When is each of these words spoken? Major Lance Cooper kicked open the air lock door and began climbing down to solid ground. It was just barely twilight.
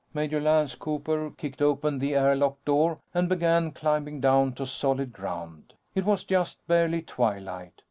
Major 0.15 0.41
Lance 0.41 0.73
Cooper 0.73 1.29
kicked 1.29 1.61
open 1.61 1.99
the 1.99 2.15
air 2.15 2.35
lock 2.35 2.57
door 2.65 2.97
and 3.13 3.29
began 3.29 3.69
climbing 3.71 4.19
down 4.19 4.51
to 4.53 4.65
solid 4.65 5.13
ground. 5.13 5.75
It 5.93 6.05
was 6.05 6.23
just 6.23 6.65
barely 6.65 7.03
twilight. 7.03 7.73